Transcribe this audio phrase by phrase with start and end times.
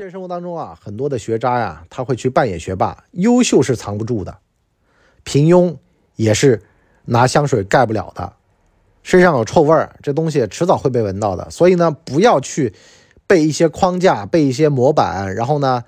[0.00, 4.38] 现实生活当中啊，很多的学渣呀，他会去扮演学霸，优秀是藏不住的，
[5.24, 5.76] 平庸
[6.16, 6.62] 也是
[7.04, 8.32] 拿香水盖不了的，
[9.02, 11.50] 身上有臭味儿，这东西迟早会被闻到的。
[11.50, 12.72] 所以呢，不要去
[13.26, 15.84] 背一些框架，背一些模板，然后呢，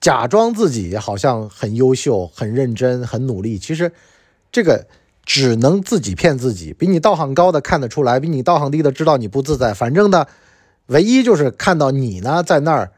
[0.00, 3.92] 假装自己好像很优秀、很认真、很努力，其实
[4.50, 4.88] 这个
[5.24, 6.74] 只能自己骗自己。
[6.74, 9.72] 比你道行高的看得出来，比你道行低的知道你不自在。
[9.72, 10.26] 反正呢，
[10.86, 12.90] 唯一就是看到你呢在那儿。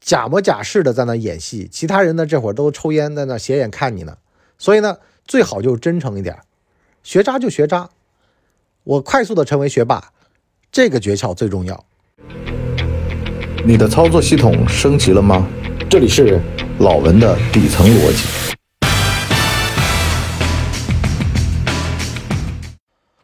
[0.00, 4.16] 假模假式的在那演戏，其他人呢这会儿都抽烟在那斜眼看你呢，
[4.58, 6.38] 所以呢最好就真诚一点，
[7.02, 7.90] 学渣就学渣，
[8.82, 10.12] 我快速的成为学霸，
[10.72, 11.84] 这个诀窍最重要。
[13.62, 15.46] 你的操作系统升级了吗？
[15.90, 16.40] 这里是
[16.78, 18.56] 老文的底层逻辑。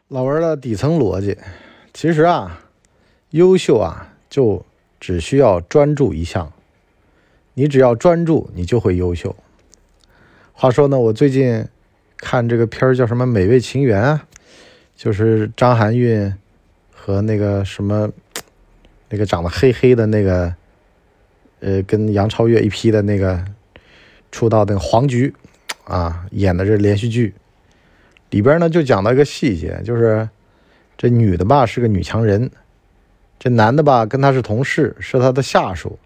[0.09, 1.35] 老文的底层逻辑，
[1.91, 2.61] 其实啊，
[3.31, 4.63] 优秀啊就
[4.99, 6.53] 只需要专注一项。
[7.59, 9.35] 你只要专注，你就会优秀。
[10.53, 11.67] 话说呢，我最近
[12.15, 14.27] 看这个片儿叫什么《美味情缘》啊，
[14.95, 16.31] 就是张含韵
[16.93, 18.07] 和那个什么
[19.09, 20.53] 那个长得黑黑的那个，
[21.61, 23.43] 呃，跟杨超越一批的那个
[24.31, 25.33] 出道那个黄菊
[25.85, 27.33] 啊演的这连续剧
[28.29, 30.29] 里边呢，就讲到一个细节，就是
[30.95, 32.51] 这女的吧是个女强人，
[33.39, 35.97] 这男的吧跟她是同事，是她的下属。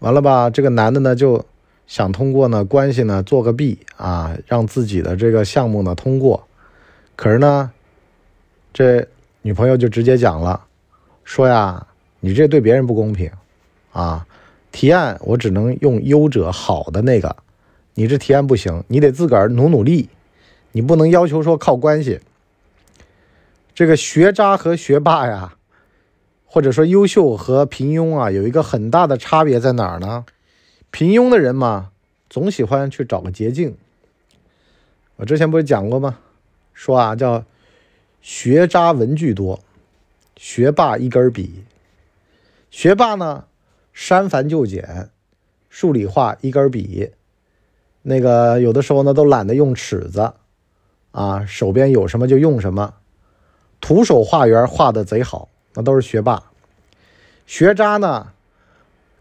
[0.00, 1.44] 完了吧，这个男的呢就
[1.86, 6.46] 想通过呢关系呢做个弊啊，让自己的这个项目呢通过。
[7.16, 7.70] 可是呢，
[8.72, 9.06] 这
[9.42, 10.64] 女朋友就直接讲了，
[11.22, 11.86] 说呀，
[12.20, 13.30] 你这对别人不公平
[13.92, 14.26] 啊！
[14.72, 17.36] 提案我只能用优者好的那个，
[17.94, 20.08] 你这提案不行，你得自个儿努努力，
[20.72, 22.20] 你不能要求说靠关系。
[23.74, 25.54] 这个学渣和学霸呀。
[26.52, 30.26] 或者说优秀和平庸啊，有一个很大的差别在哪儿呢？
[30.90, 31.92] 平庸的人嘛，
[32.28, 33.76] 总喜欢去找个捷径。
[35.14, 36.18] 我之前不是讲过吗？
[36.74, 37.44] 说啊，叫
[38.20, 39.60] 学渣文具多，
[40.34, 41.62] 学霸一根笔。
[42.68, 43.44] 学霸呢，
[43.92, 45.10] 删繁就简，
[45.68, 47.12] 数理化一根笔。
[48.02, 50.32] 那个有的时候呢，都懒得用尺子，
[51.12, 52.94] 啊，手边有什么就用什么，
[53.80, 55.48] 徒手画圆画的贼好。
[55.74, 56.42] 那都是学霸，
[57.46, 58.32] 学渣呢，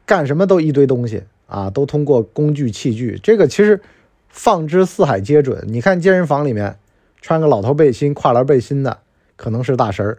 [0.05, 3.19] 干什么都一堆东西啊，都通过工具器具。
[3.21, 3.81] 这个其实
[4.27, 5.63] 放之四海皆准。
[5.67, 6.77] 你看健身房里面
[7.21, 8.99] 穿个老头背心、跨栏背心的，
[9.35, 10.17] 可能是大神儿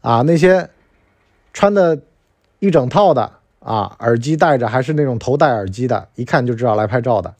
[0.00, 0.22] 啊。
[0.22, 0.70] 那些
[1.52, 2.00] 穿的
[2.58, 7.34] 一整套的啊，耳机戴着还是那种头戴耳机的，一看就知道来拍照的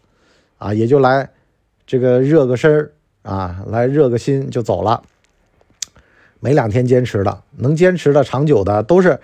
[0.59, 1.31] 啊，也就来
[1.87, 2.93] 这个热个身儿
[3.23, 5.03] 啊，来热个心就走了。
[6.41, 9.21] 没两天坚持的，能坚持的长久的都是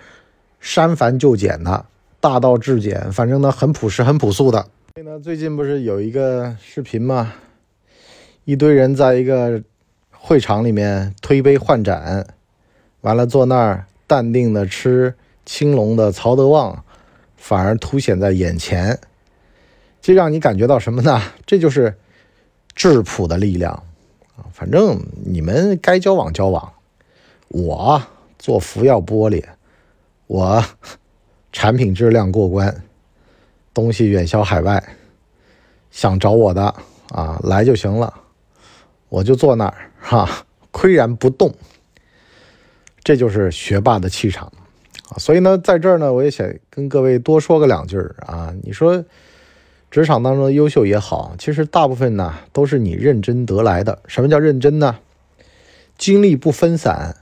[0.59, 1.85] 删繁就简的，
[2.19, 4.67] 大道至简，反正呢很朴实、很朴素的。
[4.93, 7.33] 所以呢，最近不是有一个视频吗？
[8.45, 9.61] 一堆人在一个
[10.11, 12.25] 会场里面推杯换盏，
[13.01, 16.83] 完了坐那儿淡定的吃青龙的曹德旺，
[17.35, 18.99] 反而凸显在眼前，
[20.01, 21.21] 这让你感觉到什么呢？
[21.45, 21.95] 这就是
[22.73, 23.73] 质朴的力量
[24.35, 24.45] 啊！
[24.53, 26.73] 反正你们该交往交往。
[27.49, 28.01] 我
[28.37, 29.43] 做福耀玻璃，
[30.27, 30.63] 我
[31.51, 32.83] 产品质量过关，
[33.73, 34.83] 东西远销海外，
[35.89, 36.73] 想找我的
[37.09, 38.13] 啊来就行了，
[39.09, 41.53] 我就坐那儿哈，岿然不动，
[43.03, 44.51] 这就是学霸的气场
[45.09, 45.15] 啊！
[45.17, 48.53] 所以呢，在这儿呢，我也想跟各位多说个两句啊。
[48.61, 49.05] 你说
[49.89, 54.01] 职场当中的优秀也好，其实大部分呢都是你认真得来的。
[54.07, 54.99] 什么叫认真呢？
[55.97, 57.15] 精力不分散。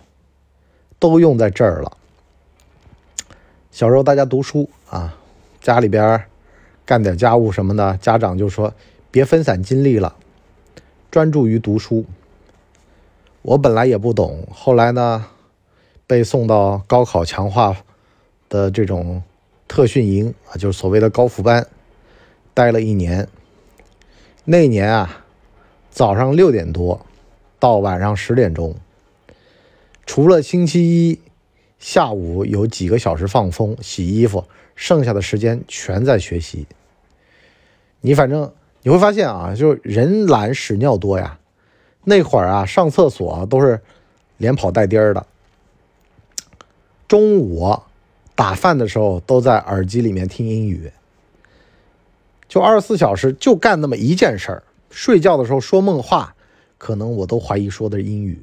[1.09, 1.97] 都用在这儿了。
[3.71, 5.15] 小时候大家读书啊，
[5.61, 6.23] 家里边
[6.85, 8.73] 干点家务什么的，家长就说
[9.11, 10.15] 别分散精力了，
[11.11, 12.05] 专注于读书。
[13.41, 15.25] 我本来也不懂，后来呢，
[16.07, 17.75] 被送到高考强化
[18.49, 19.21] 的这种
[19.67, 21.67] 特训营啊，就是所谓的高复班，
[22.53, 23.27] 待了一年。
[24.45, 25.23] 那年啊，
[25.91, 27.05] 早上六点多
[27.59, 28.75] 到晚上十点钟。
[30.05, 31.19] 除了星期一
[31.79, 36.65] 下午有几个小时放风洗衣服，剩下的时间全在学习。
[38.01, 38.51] 你反正
[38.83, 41.39] 你会发现啊，就人懒屎尿多呀。
[42.03, 43.81] 那会儿啊，上厕所都是
[44.37, 45.25] 连跑带颠儿的。
[47.07, 47.79] 中午
[48.35, 50.91] 打饭的时候都在耳机里面听英语。
[52.47, 54.63] 就二十四小时就干那么一件事儿。
[54.91, 56.35] 睡觉的时候说梦话，
[56.77, 58.39] 可能我都怀疑说的是英语。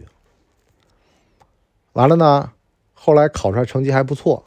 [1.92, 2.52] 完了呢，
[2.94, 4.44] 后来考出来成绩还不错。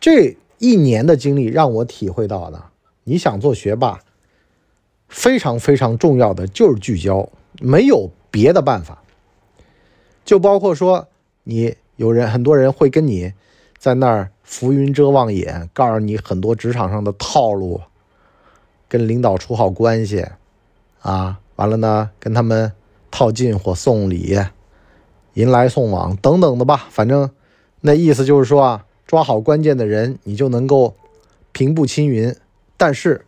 [0.00, 2.64] 这一年的经历让我体会到的，
[3.04, 4.00] 你想做学霸，
[5.08, 7.28] 非常非常重要的就是聚焦，
[7.60, 9.02] 没有别的办法。
[10.24, 11.08] 就包括说，
[11.44, 13.32] 你有人很多人会跟你
[13.78, 17.80] 在那儿浮云遮望眼，告诉你很多职场上的套路，
[18.88, 20.26] 跟领导处好关系，
[21.00, 22.72] 啊，完了呢，跟他们
[23.10, 24.36] 套近乎、送礼、
[25.36, 26.86] 迎来送往等等的吧。
[26.90, 27.30] 反正
[27.80, 30.94] 那意思就是说啊，抓好关键的人，你就能够
[31.52, 32.34] 平步青云。
[32.76, 33.24] 但是，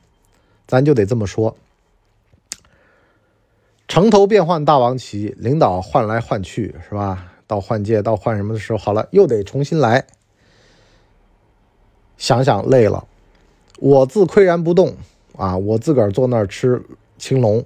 [0.66, 1.56] 咱就得这么说。
[3.86, 7.32] 城头变换大王旗，领导换来换去是吧？
[7.46, 10.06] 到换届到换什么的时候，好了，又得重新来。
[12.18, 13.06] 想想累了，
[13.78, 14.96] 我自岿然不动
[15.36, 15.56] 啊！
[15.56, 16.82] 我自个儿坐那儿吃
[17.16, 17.64] 青龙。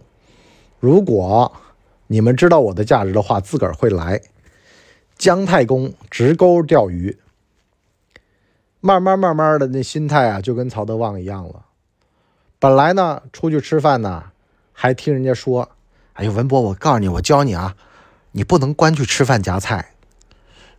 [0.78, 1.50] 如果
[2.06, 4.20] 你们知道我的价值的话，自个儿会来。
[5.16, 7.18] 姜太公直钩钓鱼，
[8.80, 11.66] 慢慢慢慢的那心态啊，就跟曹德旺一样了。
[12.58, 14.24] 本来呢，出去吃饭呢，
[14.72, 15.70] 还听人家说。
[16.14, 17.74] 哎呦，文博，我告诉你，我教你啊，
[18.32, 19.94] 你不能光去吃饭夹菜，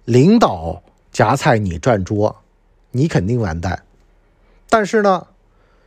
[0.05, 2.43] 领导夹菜你转桌，
[2.91, 3.83] 你肯定完蛋。
[4.69, 5.25] 但是呢，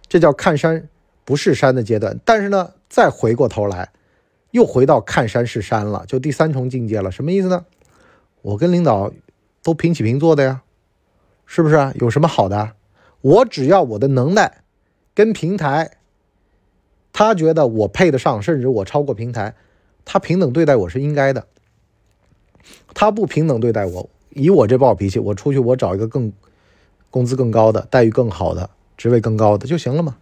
[0.09, 0.89] 这叫看山
[1.25, 2.19] 不是山的阶段。
[2.25, 3.91] 但是呢，再回过头来，
[4.51, 7.13] 又回到看山是山了，就第三重境界了。
[7.13, 7.65] 什么意思呢？
[8.47, 9.13] 我跟领导
[9.65, 10.63] 都平起平坐的呀，
[11.47, 11.93] 是不是？
[11.97, 12.75] 有什么好的？
[13.21, 14.63] 我只要我的能耐
[15.15, 15.97] 跟平台。
[17.13, 19.57] 他觉得我配得上，甚至我超过平台，
[20.05, 21.49] 他平等对待我是应该的。
[22.95, 26.33] 他不平等对待我，以我这暴脾气，我出去我找一个更
[27.11, 30.19] 工资更高的、待遇更好的、职位更高的就行了嘛？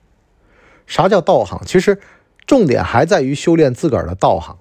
[0.86, 1.60] 啥叫道行？
[1.66, 2.00] 其实
[2.46, 4.56] 重点还在于修炼自个儿的道行。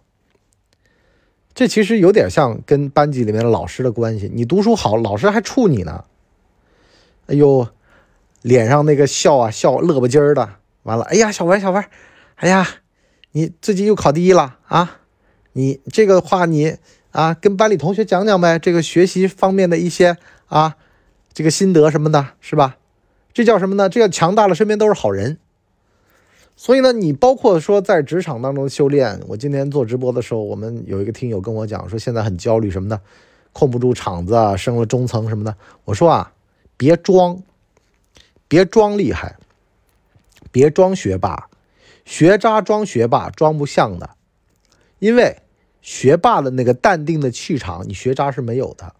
[1.55, 6.05] 这其实有点像跟班级里面的老师的关系，你读书好，老师还处你呢。
[7.27, 7.67] 哎呦，
[8.41, 11.83] 脸上那个笑啊笑乐不唧儿的，完了，哎呀，小文小文。
[12.35, 12.67] 哎呀，
[13.31, 14.99] 你最近又考第一了啊！
[15.53, 16.77] 你这个话你
[17.11, 20.17] 啊，跟班里同学讲讲呗，这个学习方面的一些
[20.47, 20.75] 啊，
[21.31, 22.77] 这个心得什么的，是吧？
[23.31, 23.87] 这叫什么呢？
[23.87, 25.37] 这叫强大了，身边都是好人。
[26.55, 33.01] 所以呢，你包括说在职场当中修炼，我今天做直播的时候，我们有一个听友跟我讲说，现在很焦虑什么的，
[33.51, 35.55] 控不住场子啊，升了中层什么的。
[35.85, 36.33] 我说啊，
[36.77, 37.41] 别装，
[38.47, 39.35] 别装厉害，
[40.51, 41.49] 别装学霸。
[42.05, 44.09] 学渣装学霸装不像的，
[44.99, 45.37] 因为
[45.81, 48.93] 学霸的那个淡定的气场，你学渣是没有的。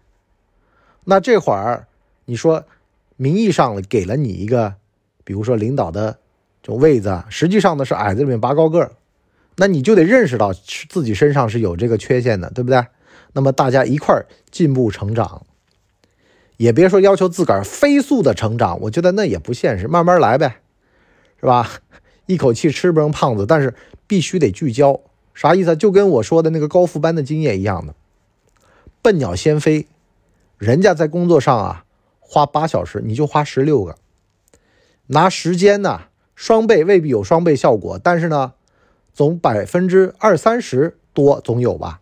[1.04, 1.86] 那这会儿
[2.24, 2.64] 你说
[3.16, 4.76] 名义上给了你一个，
[5.22, 6.18] 比如说领导的
[6.64, 8.92] 这种位子，实际上呢是矮子里面拔高个儿，
[9.56, 10.50] 那你就得认识到
[10.88, 12.82] 自己身上是有这个缺陷的，对不对？
[13.34, 15.44] 那么大家一块儿进步成长，
[16.56, 20.62] 也别说要求自个儿飞速的成长，我觉得那也不现实，慢慢来呗，
[21.38, 21.70] 是吧？
[22.24, 23.74] 一口气吃不成胖子，但是
[24.06, 24.98] 必须得聚焦，
[25.34, 25.76] 啥意思？
[25.76, 27.94] 就跟我说的那个高富班的经验一样的，
[29.02, 29.86] 笨鸟先飞，
[30.56, 31.84] 人家在工作上啊
[32.20, 33.96] 花八小时，你就花十六个，
[35.08, 38.54] 拿时间呢双倍未必有双倍效果，但是呢
[39.12, 42.00] 总百分之二三十多总有吧。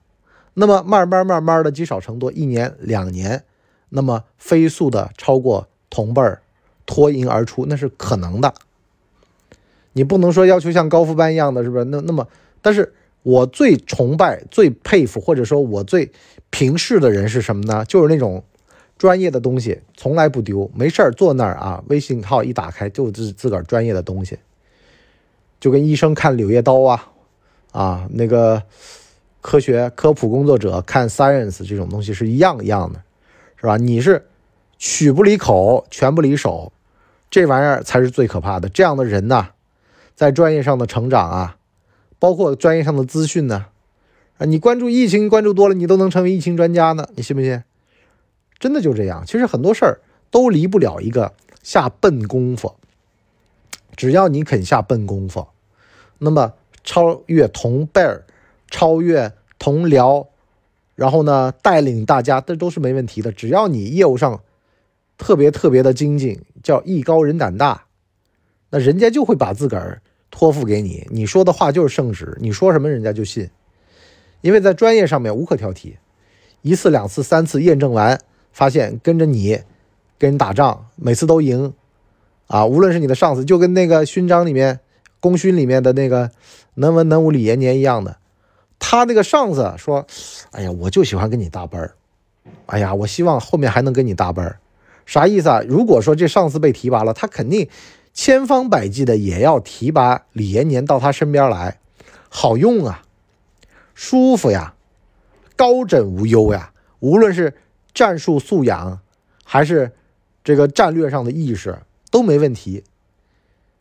[0.54, 3.44] 那么慢慢慢慢的积少成多，一年两年，
[3.88, 6.42] 那么飞速的超过同辈儿，
[6.84, 8.52] 脱颖而出，那是可能的。
[9.94, 11.84] 你不能说要求像高富班一样的，是不是？
[11.84, 12.28] 那那么，
[12.60, 16.10] 但是我最崇拜、最佩服，或者说我最
[16.50, 17.84] 平视的人是什么呢？
[17.86, 18.44] 就是那种
[19.02, 24.38] 专业的东西从来不丢，没事儿坐那儿啊，微信号一打开就是自个儿专业的东西，
[25.58, 27.10] 就跟医生看《柳叶刀》啊，
[27.72, 28.62] 啊，那个
[29.40, 33.02] 科学科普工作者看 Science 这种东西是一样一样的，
[33.56, 33.76] 是吧？
[33.76, 34.24] 你是
[34.78, 36.72] 曲不离口，拳不离手，
[37.28, 38.68] 这玩意儿才是最可怕的。
[38.68, 39.48] 这样的人呢？
[40.14, 41.56] 在专业上的成长啊，
[42.20, 43.66] 包括专业上的资讯呢，
[44.38, 47.64] 啊，你关注疫情关注多了，你都能成为疫情专家呢，你信不信？
[48.62, 49.24] 真的就这样。
[49.26, 50.00] 其实很多事儿
[50.30, 52.72] 都离不了一个下笨功夫。
[53.96, 55.48] 只要你肯下笨功夫，
[56.18, 56.54] 那么
[56.84, 58.24] 超越同辈儿，
[58.70, 60.28] 超越同僚，
[60.94, 63.32] 然后呢，带领大家，这都是没问题的。
[63.32, 64.40] 只要你业务上
[65.18, 67.86] 特别特别的精进，叫艺高人胆大，
[68.70, 70.00] 那人家就会把自个儿。
[70.34, 73.50] 托付给你，你说的话就是圣旨，你说什么人家就信，
[74.40, 75.96] 因为在专业上面无可挑剔，
[76.62, 78.18] 一次两次三次验证完，
[78.52, 79.60] 发现跟着你
[80.18, 81.72] 跟人打仗，每次都赢，
[82.46, 84.80] 啊，无论是你的上司，就跟那个勋章里面
[85.18, 86.30] 功勋里面的那个
[86.74, 88.18] 能文能武李延年一样的，
[88.78, 90.06] 他那个上司说，
[90.52, 91.94] 哎呀，我就喜欢跟你搭班儿，
[92.66, 94.58] 哎呀，我希望后面还能跟你搭班儿，
[95.06, 95.60] 啥意思啊？
[95.66, 97.68] 如果说这上司被提拔了，他肯定
[98.12, 101.78] 千方百计的也要提拔李延年到他身边来，
[102.28, 103.02] 好用啊，
[103.94, 104.74] 舒服呀，
[105.56, 106.72] 高枕无忧呀。
[107.00, 107.54] 无论是
[107.94, 109.00] 战术素养，
[109.44, 109.92] 还是
[110.42, 111.78] 这个战略上的意识，
[112.10, 112.84] 都没问题。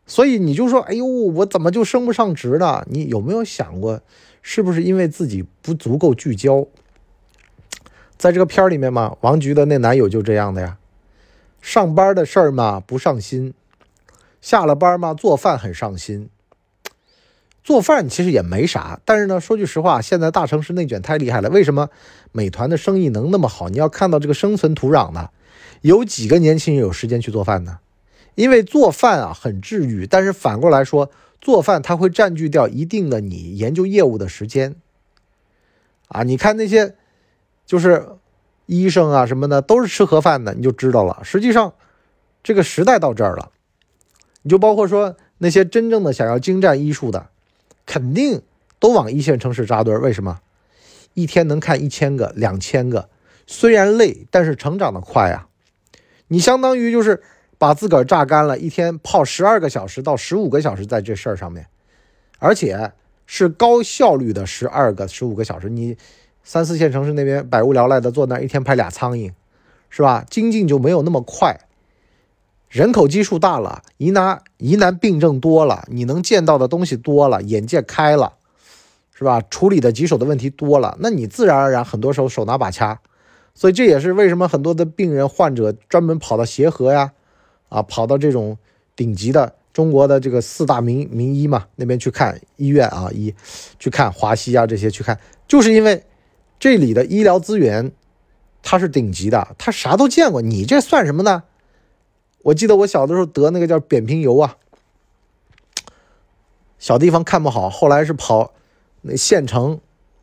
[0.05, 2.85] 所以你就说，哎呦，我怎么就升不上职呢？
[2.89, 4.01] 你有没有想过，
[4.41, 6.67] 是不是因为自己不足够聚焦？
[8.17, 10.77] 在这个片儿里面嘛，王菊的那男友就这样的呀。
[11.61, 13.53] 上班的事儿嘛不上心，
[14.41, 16.29] 下了班嘛做饭很上心。
[17.63, 21.49] 做饭其实也没啥，但是呢，说句实话，现在大城市内卷太厉害了。
[21.49, 21.89] 为什么
[22.31, 23.69] 美团的生意能那么好？
[23.69, 25.29] 你要看到这个生存土壤呢，
[25.81, 27.79] 有几个年轻人有时间去做饭呢？
[28.35, 34.75] 因为做饭啊很治愈，但是反过来说，做饭它会占据掉一定的你研究业务的时间。
[36.07, 36.95] 啊，你看那些。
[37.63, 38.05] 就是
[38.65, 41.21] 医生啊什么的都是吃盒饭的，你就知道了。
[41.23, 41.73] 实际上，
[42.43, 43.49] 这个时代到这儿了，
[44.41, 47.29] 你就包括说那些真正的想要精湛医术的，
[47.85, 48.41] 肯定
[48.79, 49.95] 都往一线城市扎堆。
[49.97, 50.39] 为什么？
[51.13, 53.09] 一天能看一千个、两千个，
[53.45, 55.47] 虽然累，但是成长的快啊。
[56.27, 57.21] 你相当于就是
[57.57, 61.67] 把自个儿榨干了，一天泡十二个小时到十五个小时在这事儿上面，
[62.39, 62.91] 而且
[63.25, 65.97] 是高效率的十二个、十五个小时，你。
[66.43, 69.31] 三四线城市那边百无聊赖的坐那儿一天拍俩苍蝇，
[69.91, 70.25] 是吧？
[70.27, 71.55] 精进就没有那么快。
[72.71, 78.35] 人口基数大了，疑难疑难病症多了，你能见到的东西多了，眼界开了，
[79.13, 79.41] 是吧？
[79.49, 83.01] 处理的棘手的问题多了，那你自然而然很多时候手拿把掐。
[83.53, 87.11] 所以这也是为什么很多的病人患者专门跑到协和呀，
[87.67, 88.57] 啊，跑到这种
[88.95, 93.35] 顶级的中国的这个四大名名医嘛那边去看医院啊，医
[93.79, 96.03] 去看华西啊这些去看，就是因为。
[96.57, 97.91] 这里的医疗资源，
[98.61, 100.43] 它是顶级的，他啥都见过。
[100.43, 101.41] 你这算什么呢？
[102.43, 104.57] 我记得我小的时候得那个叫扁平疣啊，
[106.79, 108.53] 小地方看不好，后来是跑
[109.01, 109.79] 那县城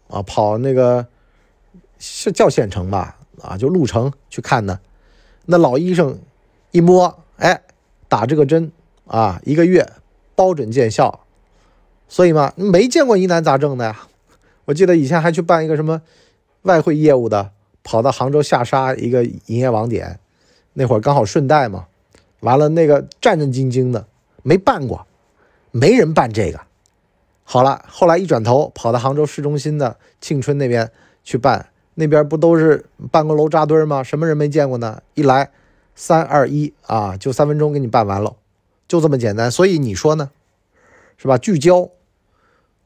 [0.08, 1.06] 啊，跑那个
[1.98, 4.80] 是叫县城吧，啊，就路程去看的。
[5.46, 6.18] 那老医生
[6.70, 7.62] 一摸，哎，
[8.08, 8.72] 打这个针
[9.06, 9.92] 啊，一个月
[10.34, 11.20] 包准见效。
[12.08, 14.08] 所以嘛，没见过疑难杂症的呀。
[14.64, 16.02] 我记得以前还去办一个什么。
[16.62, 17.52] 外汇业务的
[17.84, 20.18] 跑到杭州下沙一个营业网点，
[20.74, 21.86] 那会儿刚好顺带嘛，
[22.40, 24.06] 完了那个战战兢兢的
[24.42, 25.06] 没办过，
[25.70, 26.60] 没人办这个。
[27.44, 30.90] 好了，后来一转头跑到杭州市中心的庆春那边
[31.24, 34.02] 去办，那边不都是办公楼扎堆吗？
[34.02, 35.02] 什么人没见过呢？
[35.14, 35.50] 一来
[35.94, 38.36] 三二一啊，就三分钟给你办完了，
[38.86, 39.50] 就这么简单。
[39.50, 40.30] 所以你说呢？
[41.16, 41.38] 是吧？
[41.38, 41.90] 聚焦，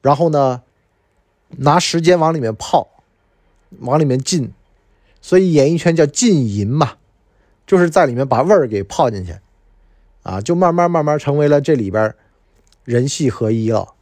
[0.01, 0.63] 然后呢，
[1.49, 2.89] 拿时间往里面泡。
[3.81, 4.53] 往里面进，
[5.23, 6.93] 所以演艺圈叫浸淫嘛，
[7.73, 9.35] 就是在里面把味儿给泡进去，
[10.25, 12.15] 啊，就慢慢慢慢成为了这里边
[12.85, 13.95] 人戏合一了。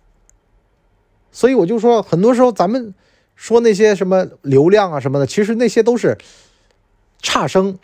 [1.31, 2.93] 所以我就说，很多时候咱们
[3.37, 6.19] 说那些什么流量啊什么的，其实那些都是
[7.23, 7.79] 差生，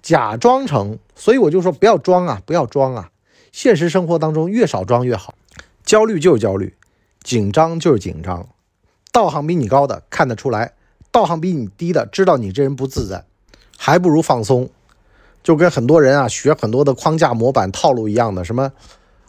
[0.00, 0.98] 假装成。
[1.14, 3.12] 所以我就说，不要装啊，不要装啊，
[3.52, 5.36] 现实生活当中越少装越好。
[5.84, 6.74] 焦虑就是焦虑，
[7.22, 8.48] 紧张就是紧张，
[9.12, 10.72] 道行比你高的看得出来。
[11.12, 13.24] 道行比你低的，知道你这人不自在，
[13.78, 14.68] 还不如放松。
[15.42, 18.72] 就跟很多人啊学很多的框架模板套路一样的，什么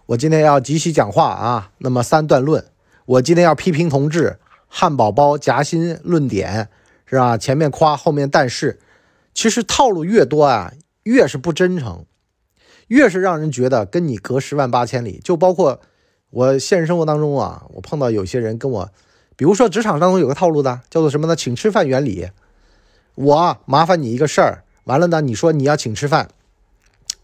[0.06, 2.62] 我今天要即席讲话啊，那么三段论；
[3.06, 6.70] 我今天要批评同志，汉堡包夹心论点
[7.06, 7.38] 是吧？
[7.38, 8.80] 前面夸，后面但是，
[9.34, 12.06] 其实套路越多啊，越是不真诚，
[12.88, 15.20] 越是让人觉得跟你隔十万八千里。
[15.24, 15.80] 就包括
[16.32, 18.90] 我现实生活当中啊，我碰到有些人跟我。
[19.36, 21.36] 比如说，职场当中有个套路的，叫做什么呢？
[21.36, 22.30] 请吃饭原理。
[23.16, 26.30] 我麻烦你一个事儿，完了呢，你说你要请吃饭，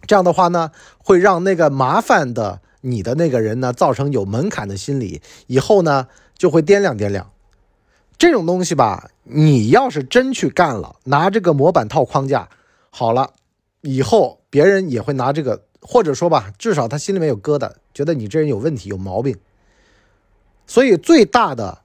[0.08, 7.32] 这样的话呢，会让那个麻烦的你的那个人呢，造成有门槛的心理，以后呢就会掂量掂量。
[8.18, 12.50] 这种东西吧，你要是真去干了，拿这个模板套框架，
[12.90, 13.34] 好了，
[13.82, 19.38] 以后别人也会拿这个，或者说吧，至少他心里面有疙瘩，觉得你这人有问题、有毛病。
[20.68, 21.80] 所以最大的。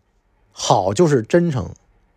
[0.57, 1.75] 好就是真诚，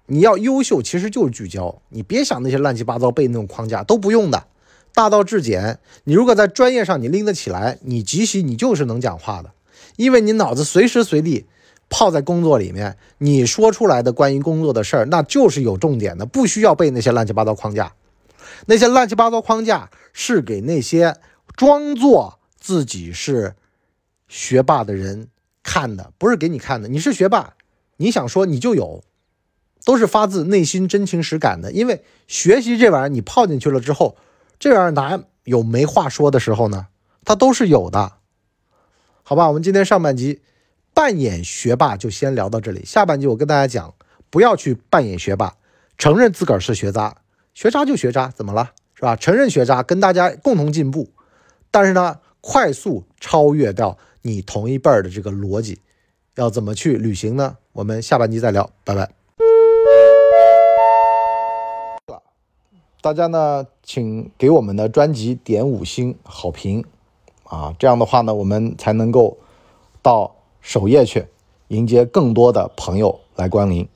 [0.07, 1.81] 你要优秀，其实就是聚焦。
[1.89, 4.47] 你别想那些乱七八糟背那种框架都不用的，
[4.93, 5.79] 大道至简。
[6.05, 9.51] 你如果在专业上你拎得起来，你即使你就是能讲话的，
[9.95, 11.45] 因为你脑子随时随地
[11.89, 17.93] 泡在工作里面，你说出来的关于工作的事儿，那就是有重点的，不需要背那些乱七八糟框架。
[18.65, 21.15] 那些乱七八糟框架是给那些
[21.55, 23.55] 装作自己是
[24.27, 25.27] 学霸的人
[25.63, 26.87] 看的，不是给你看的。
[26.87, 27.53] 你是学霸。
[27.97, 29.03] 你想说你就有，
[29.87, 31.71] 都是发自内心真情实感的。
[31.71, 34.17] 因为学习这玩意儿，你泡进去了之后，
[34.59, 36.87] 这玩意儿哪有没话说的时候呢？
[37.23, 38.11] 它都是有的，
[39.23, 39.47] 好吧？
[39.47, 40.41] 我们今天上半集
[40.93, 43.93] 扮演学霸就先聊到这里，下半集我跟大家讲，
[44.29, 45.55] 不要去扮演学霸，
[45.97, 47.15] 承认自个儿是学渣，
[47.53, 48.73] 学渣就学渣，怎么了？
[48.93, 49.15] 是吧？
[49.15, 51.09] 承认学渣，跟大家共同进步，
[51.71, 55.79] 但是呢，快速超越掉你同一辈儿的这个逻辑，
[56.35, 57.55] 要怎么去履行呢？
[57.71, 59.16] 我们下半集再聊，拜拜。
[63.07, 66.83] 大家呢，请给我们的专辑点五星好评。
[67.45, 69.37] 啊，这样的话呢，我们才能够
[70.01, 71.25] 到首页去
[71.69, 73.87] 迎接更多的朋友来光临。